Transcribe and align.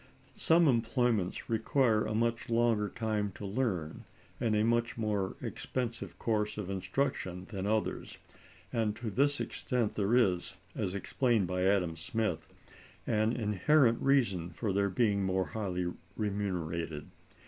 Some 0.33 0.67
employments 0.67 1.47
require 1.47 2.05
a 2.07 2.15
much 2.15 2.49
longer 2.49 2.89
time 2.89 3.31
to 3.33 3.45
learn, 3.45 4.03
and 4.39 4.55
a 4.55 4.63
much 4.65 4.97
more 4.97 5.35
expensive 5.43 6.17
course 6.17 6.57
of 6.57 6.71
instruction, 6.71 7.45
than 7.49 7.67
others; 7.67 8.17
and 8.73 8.95
to 8.95 9.11
this 9.11 9.39
extent 9.39 9.93
there 9.93 10.15
is, 10.15 10.55
as 10.73 10.95
explained 10.95 11.45
by 11.45 11.65
Adam 11.65 11.95
Smith, 11.95 12.51
an 13.05 13.33
inherent 13.33 14.01
reason 14.01 14.49
for 14.49 14.73
their 14.73 14.89
being 14.89 15.23
more 15.23 15.45
highly 15.49 15.93
remunerated. 16.15 17.11